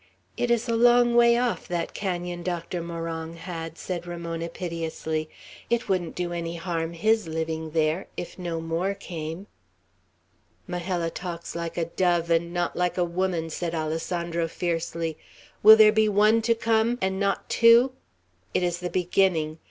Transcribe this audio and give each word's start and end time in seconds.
"It 0.35 0.49
is 0.49 0.67
a 0.67 0.75
long 0.75 1.13
way 1.15 1.37
off, 1.37 1.67
that 1.67 1.93
canon 1.93 2.41
Doctor 2.41 2.81
Morong 2.81 3.35
had," 3.35 3.77
said 3.77 4.07
Ramona, 4.07 4.49
piteously. 4.49 5.29
"It 5.69 5.87
wouldn't 5.87 6.15
do 6.15 6.33
any 6.33 6.55
harm, 6.55 6.93
his 6.93 7.27
living 7.27 7.69
there, 7.69 8.07
if 8.17 8.39
no 8.39 8.59
more 8.61 8.95
came." 8.95 9.45
"Majella 10.65 11.11
talks 11.11 11.53
like 11.55 11.77
a 11.77 11.85
dove, 11.85 12.31
and 12.31 12.51
not 12.51 12.75
like 12.75 12.97
a 12.97 13.03
woman," 13.05 13.51
said 13.51 13.75
Alessandro, 13.75 14.47
fiercely. 14.47 15.19
"Will 15.61 15.75
there 15.77 15.91
be 15.91 16.09
one 16.09 16.41
to 16.41 16.55
come, 16.55 16.97
and 16.99 17.19
not 17.19 17.47
two? 17.47 17.91
It 18.55 18.63
is 18.63 18.79
the 18.79 18.89
beginning. 18.89 19.59